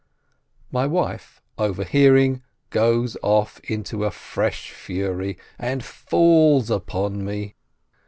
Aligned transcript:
My 0.71 0.87
wife, 0.87 1.43
overhearing, 1.59 2.41
goes 2.71 3.17
off 3.21 3.59
into 3.59 4.03
a 4.03 4.09
fresh 4.09 4.71
fury, 4.71 5.37
and 5.59 5.85
falls 5.85 6.71
upon 6.71 7.23
me. 7.23 7.53